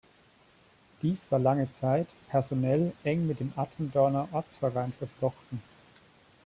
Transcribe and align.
Diese 1.03 1.29
war 1.29 1.37
lange 1.37 1.71
Zeit 1.73 2.07
personell 2.27 2.91
eng 3.03 3.27
mit 3.27 3.39
dem 3.39 3.53
Attendorner 3.55 4.27
Ortsverein 4.31 4.93
verflochten. 4.93 5.61